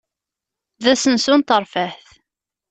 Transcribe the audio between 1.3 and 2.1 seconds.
n terfeht.